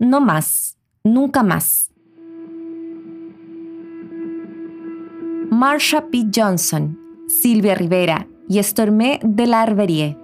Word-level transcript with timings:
no 0.00 0.20
más, 0.20 0.78
nunca 1.04 1.44
más. 1.44 1.90
Marsha 5.50 6.06
P. 6.10 6.26
Johnson, 6.34 6.98
Silvia 7.28 7.74
Rivera 7.74 8.26
y 8.48 8.60
Stormé 8.62 9.20
de 9.22 9.46
la 9.46 9.62
Arberie. 9.62 10.16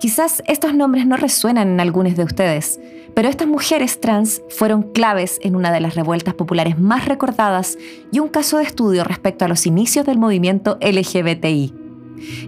Quizás 0.00 0.42
estos 0.46 0.74
nombres 0.74 1.06
no 1.06 1.16
resuenan 1.16 1.68
en 1.68 1.80
algunos 1.80 2.16
de 2.16 2.24
ustedes, 2.24 2.80
pero 3.14 3.28
estas 3.28 3.46
mujeres 3.46 4.00
trans 4.00 4.40
fueron 4.48 4.82
claves 4.82 5.38
en 5.42 5.56
una 5.56 5.70
de 5.70 5.80
las 5.80 5.94
revueltas 5.94 6.34
populares 6.34 6.78
más 6.78 7.04
recordadas 7.04 7.76
y 8.10 8.18
un 8.18 8.28
caso 8.28 8.58
de 8.58 8.64
estudio 8.64 9.04
respecto 9.04 9.44
a 9.44 9.48
los 9.48 9.66
inicios 9.66 10.06
del 10.06 10.18
movimiento 10.18 10.78
LGBTI. 10.80 11.81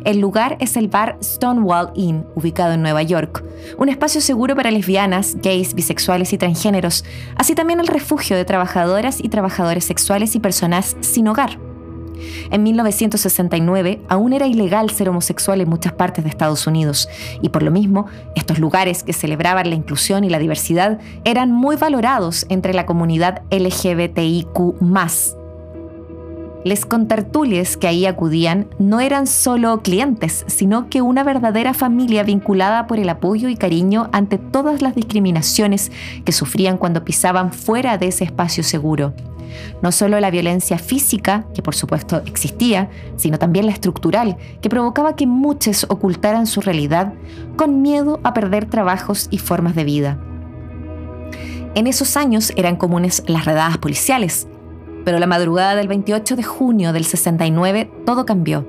El 0.04 0.20
lugar 0.20 0.56
es 0.60 0.76
el 0.76 0.88
bar 0.88 1.18
Stonewall 1.22 1.90
Inn, 1.94 2.24
ubicado 2.34 2.72
en 2.72 2.82
Nueva 2.82 3.02
York, 3.02 3.44
un 3.78 3.88
espacio 3.88 4.20
seguro 4.20 4.54
para 4.54 4.70
lesbianas, 4.70 5.36
gays, 5.42 5.74
bisexuales 5.74 6.32
y 6.32 6.38
transgéneros, 6.38 7.04
así 7.36 7.54
también 7.54 7.80
el 7.80 7.86
refugio 7.86 8.36
de 8.36 8.44
trabajadoras 8.44 9.22
y 9.22 9.28
trabajadores 9.28 9.84
sexuales 9.84 10.34
y 10.34 10.40
personas 10.40 10.96
sin 11.00 11.28
hogar. 11.28 11.58
En 12.50 12.62
1969 12.62 14.02
aún 14.08 14.32
era 14.32 14.46
ilegal 14.46 14.90
ser 14.90 15.08
homosexual 15.08 15.60
en 15.60 15.68
muchas 15.68 15.92
partes 15.92 16.24
de 16.24 16.30
Estados 16.30 16.66
Unidos 16.66 17.08
y 17.42 17.48
por 17.48 17.62
lo 17.62 17.70
mismo 17.70 18.06
estos 18.34 18.58
lugares 18.58 19.02
que 19.02 19.12
celebraban 19.12 19.68
la 19.68 19.74
inclusión 19.74 20.24
y 20.24 20.30
la 20.30 20.38
diversidad 20.38 21.00
eran 21.24 21.52
muy 21.52 21.76
valorados 21.76 22.46
entre 22.48 22.74
la 22.74 22.86
comunidad 22.86 23.42
LGBTIQ 23.50 24.80
les 26.64 26.86
contertulies 26.86 27.76
que 27.76 27.86
ahí 27.86 28.06
acudían 28.06 28.68
no 28.78 29.00
eran 29.00 29.26
solo 29.26 29.82
clientes, 29.82 30.44
sino 30.48 30.88
que 30.88 31.02
una 31.02 31.22
verdadera 31.22 31.74
familia 31.74 32.22
vinculada 32.22 32.86
por 32.86 32.98
el 32.98 33.08
apoyo 33.10 33.48
y 33.48 33.56
cariño 33.56 34.08
ante 34.12 34.38
todas 34.38 34.80
las 34.80 34.94
discriminaciones 34.94 35.92
que 36.24 36.32
sufrían 36.32 36.78
cuando 36.78 37.04
pisaban 37.04 37.52
fuera 37.52 37.98
de 37.98 38.08
ese 38.08 38.24
espacio 38.24 38.64
seguro. 38.64 39.14
No 39.82 39.92
solo 39.92 40.18
la 40.18 40.30
violencia 40.30 40.78
física, 40.78 41.46
que 41.54 41.62
por 41.62 41.74
supuesto 41.74 42.22
existía, 42.26 42.90
sino 43.16 43.38
también 43.38 43.66
la 43.66 43.72
estructural, 43.72 44.36
que 44.60 44.70
provocaba 44.70 45.14
que 45.16 45.26
muchos 45.26 45.86
ocultaran 45.88 46.46
su 46.46 46.60
realidad 46.60 47.12
con 47.56 47.82
miedo 47.82 48.20
a 48.24 48.34
perder 48.34 48.66
trabajos 48.66 49.28
y 49.30 49.38
formas 49.38 49.74
de 49.74 49.84
vida. 49.84 50.18
En 51.74 51.86
esos 51.86 52.16
años 52.16 52.52
eran 52.56 52.76
comunes 52.76 53.22
las 53.26 53.44
redadas 53.44 53.78
policiales, 53.78 54.46
pero 55.04 55.18
la 55.18 55.26
madrugada 55.26 55.76
del 55.76 55.88
28 55.88 56.36
de 56.36 56.42
junio 56.42 56.92
del 56.92 57.04
69 57.04 57.90
todo 58.04 58.26
cambió. 58.26 58.66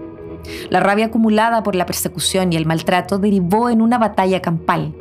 La 0.70 0.80
rabia 0.80 1.08
acumulada 1.08 1.64
por 1.64 1.76
la 1.76 1.86
persecución 1.86 2.54
y 2.54 2.56
el 2.56 2.66
maltrato 2.66 3.18
derivó 3.18 3.70
en 3.70 3.82
una 3.82 3.98
batalla 3.98 4.42
campal. 4.42 4.94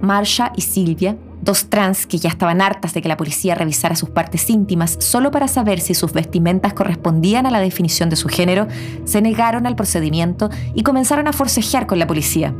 Marsha 0.00 0.52
y 0.56 0.62
Silvia, 0.62 1.16
dos 1.42 1.68
trans 1.68 2.06
que 2.06 2.18
ya 2.18 2.30
estaban 2.30 2.60
hartas 2.60 2.94
de 2.94 3.02
que 3.02 3.08
la 3.08 3.16
policía 3.16 3.54
revisara 3.54 3.96
sus 3.96 4.10
partes 4.10 4.48
íntimas 4.48 4.96
solo 5.00 5.30
para 5.30 5.48
saber 5.48 5.80
si 5.80 5.94
sus 5.94 6.12
vestimentas 6.12 6.72
correspondían 6.72 7.46
a 7.46 7.50
la 7.50 7.60
definición 7.60 8.08
de 8.10 8.16
su 8.16 8.28
género, 8.28 8.66
se 9.04 9.20
negaron 9.20 9.66
al 9.66 9.76
procedimiento 9.76 10.50
y 10.74 10.82
comenzaron 10.82 11.28
a 11.28 11.32
forcejear 11.32 11.86
con 11.86 11.98
la 11.98 12.06
policía. 12.06 12.54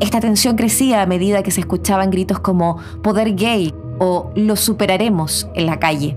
Esta 0.00 0.20
tensión 0.20 0.56
crecía 0.56 1.02
a 1.02 1.06
medida 1.06 1.42
que 1.42 1.50
se 1.50 1.60
escuchaban 1.60 2.10
gritos 2.10 2.40
como 2.40 2.78
poder 3.02 3.34
gay 3.34 3.74
o 3.98 4.30
lo 4.34 4.56
superaremos 4.56 5.48
en 5.54 5.66
la 5.66 5.78
calle. 5.78 6.16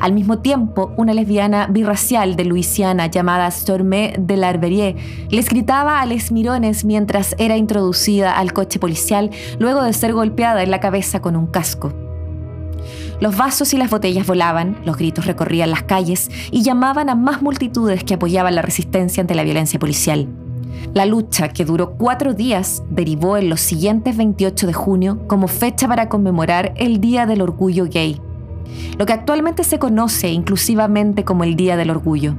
Al 0.00 0.12
mismo 0.12 0.38
tiempo, 0.38 0.92
una 0.96 1.14
lesbiana 1.14 1.66
birracial 1.66 2.36
de 2.36 2.44
Luisiana 2.44 3.06
llamada 3.06 3.50
Stormé 3.50 4.14
de 4.18 4.36
l'Arberie 4.36 4.96
les 5.30 5.48
gritaba 5.48 6.00
a 6.00 6.06
les 6.06 6.32
mirones 6.32 6.84
mientras 6.84 7.34
era 7.38 7.56
introducida 7.56 8.36
al 8.36 8.52
coche 8.52 8.78
policial 8.78 9.30
luego 9.58 9.82
de 9.82 9.92
ser 9.92 10.12
golpeada 10.12 10.62
en 10.62 10.70
la 10.70 10.80
cabeza 10.80 11.20
con 11.20 11.36
un 11.36 11.46
casco. 11.46 11.92
Los 13.20 13.36
vasos 13.36 13.74
y 13.74 13.76
las 13.76 13.90
botellas 13.90 14.26
volaban, 14.26 14.78
los 14.84 14.96
gritos 14.96 15.26
recorrían 15.26 15.70
las 15.70 15.82
calles 15.82 16.30
y 16.52 16.62
llamaban 16.62 17.10
a 17.10 17.16
más 17.16 17.42
multitudes 17.42 18.04
que 18.04 18.14
apoyaban 18.14 18.54
la 18.54 18.62
resistencia 18.62 19.20
ante 19.20 19.34
la 19.34 19.42
violencia 19.42 19.78
policial. 19.78 20.28
La 20.94 21.04
lucha, 21.04 21.48
que 21.48 21.64
duró 21.64 21.94
cuatro 21.94 22.32
días, 22.32 22.84
derivó 22.88 23.36
en 23.36 23.50
los 23.50 23.60
siguientes 23.60 24.16
28 24.16 24.68
de 24.68 24.72
junio 24.72 25.26
como 25.26 25.48
fecha 25.48 25.88
para 25.88 26.08
conmemorar 26.08 26.72
el 26.76 27.00
Día 27.00 27.26
del 27.26 27.42
Orgullo 27.42 27.86
Gay 27.90 28.20
lo 28.98 29.06
que 29.06 29.12
actualmente 29.12 29.64
se 29.64 29.78
conoce 29.78 30.28
inclusivamente 30.30 31.24
como 31.24 31.44
el 31.44 31.56
Día 31.56 31.76
del 31.76 31.90
Orgullo. 31.90 32.34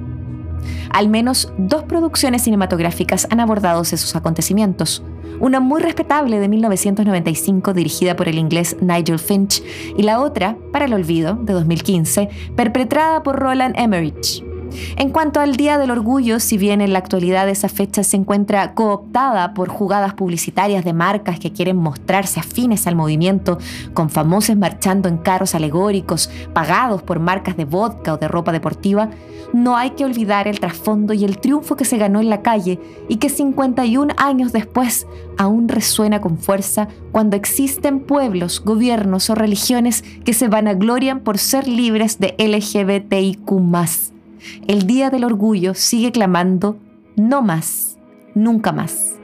Al 0.92 1.08
menos 1.10 1.52
dos 1.58 1.84
producciones 1.84 2.44
cinematográficas 2.44 3.28
han 3.30 3.40
abordado 3.40 3.82
esos 3.82 4.16
acontecimientos. 4.16 5.04
Una 5.40 5.60
muy 5.60 5.82
respetable 5.82 6.40
de 6.40 6.50
1995 6.50 7.74
dirigida 7.74 8.16
por 8.16 8.28
el 8.28 8.38
inglés 8.38 8.76
Nigel 8.82 9.20
Finch 9.20 9.64
y 9.96 10.04
la 10.04 10.20
otra, 10.20 10.58
para 10.74 10.86
el 10.86 10.94
olvido, 10.94 11.36
de 11.36 11.54
2015, 11.54 12.30
perpetrada 12.56 13.24
por 13.24 13.40
Roland 13.40 13.76
Emmerich. 13.78 14.49
En 14.98 15.10
cuanto 15.12 15.40
al 15.40 15.56
Día 15.56 15.78
del 15.78 15.92
Orgullo, 15.92 16.40
si 16.40 16.58
bien 16.58 16.82
en 16.82 16.94
la 16.94 17.00
actualidad 17.00 17.50
esa 17.50 17.70
fecha 17.70 18.04
se 18.04 18.18
encuentra 18.18 18.74
cooptada 18.74 19.54
por 19.54 19.70
jugadas 19.70 20.14
publicitarias 20.14 20.84
de 20.86 20.94
marcas 20.94 21.40
que 21.40 21.52
quieren 21.52 21.78
mostrarse 21.78 22.40
afines 22.40 22.88
al 22.88 22.96
movimiento, 22.96 23.58
con 23.94 24.10
famosos 24.10 24.56
marchando 24.56 25.10
en 25.10 25.18
carros 25.18 25.56
alegóricos 25.56 26.30
pagados 26.54 27.02
por 27.04 27.20
marcas 27.20 27.58
de 27.58 27.66
vodka 27.66 28.14
o 28.14 28.18
de 28.18 28.28
ropa 28.28 28.52
deportiva, 28.52 29.10
no 29.54 29.76
hay 29.76 29.92
que 29.92 30.06
olvidar 30.06 30.48
el 30.48 30.60
trasfondo 30.60 31.14
y 31.14 31.26
el 31.26 31.40
triunfo 31.40 31.76
que 31.76 31.86
se 31.86 31.98
ganó 31.98 32.20
en 32.20 32.30
la 32.30 32.42
calle 32.42 32.80
y 33.08 33.18
que 33.18 33.30
51 33.30 34.14
años 34.18 34.52
después 34.52 35.08
aún 35.38 35.68
resuena 35.68 36.22
con 36.22 36.38
fuerza 36.38 36.88
cuando 37.12 37.36
existen 37.36 38.02
pueblos, 38.02 38.62
gobiernos 38.64 39.30
o 39.30 39.36
religiones 39.36 40.04
que 40.24 40.34
se 40.34 40.48
vanaglorian 40.48 41.22
por 41.22 41.38
ser 41.38 41.68
libres 41.68 42.20
de 42.20 42.36
LGBTIQ 42.38 43.50
el 44.68 44.88
Día 44.88 45.10
del 45.10 45.24
Orgullo 45.24 45.74
sigue 45.74 46.12
clamando 46.12 46.78
no 47.16 47.42
más, 47.42 47.98
nunca 48.36 48.72
más. 48.72 49.16